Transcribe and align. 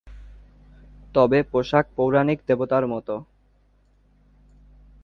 তবে 1.15 1.39
পোশাক 1.43 1.85
পৌরাণিক 1.95 2.39
দেবতার 2.47 2.83
মতো। 2.87 3.15